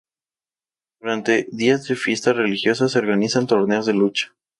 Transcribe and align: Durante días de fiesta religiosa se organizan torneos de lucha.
Durante 0.99 1.47
días 1.51 1.87
de 1.87 1.95
fiesta 1.95 2.33
religiosa 2.33 2.89
se 2.89 2.97
organizan 2.97 3.45
torneos 3.45 3.85
de 3.85 3.93
lucha. 3.93 4.33